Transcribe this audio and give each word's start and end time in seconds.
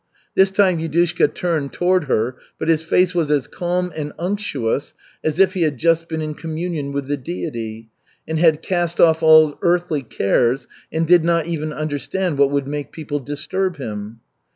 This 0.33 0.49
time 0.49 0.79
Yudushka 0.79 1.31
turned 1.35 1.73
toward 1.73 2.05
her, 2.05 2.35
but 2.57 2.67
his 2.69 2.81
face 2.81 3.13
was 3.13 3.29
as 3.29 3.45
calm 3.45 3.91
and 3.95 4.13
unctuous 4.17 4.95
as 5.23 5.37
if 5.37 5.53
he 5.53 5.61
had 5.61 5.77
just 5.77 6.07
been 6.09 6.23
in 6.23 6.33
communion 6.33 6.91
with 6.91 7.05
the 7.05 7.17
Deity, 7.17 7.87
and 8.27 8.39
had 8.39 8.63
cast 8.63 8.99
off 8.99 9.21
all 9.21 9.59
earthly 9.61 10.01
cares, 10.01 10.65
and 10.91 11.05
did 11.05 11.23
not 11.23 11.45
even 11.45 11.71
understand 11.71 12.39
what 12.39 12.49
could 12.49 12.67
make 12.67 12.91
people 12.91 13.19
disturb 13.19 13.77
him. 13.77 14.21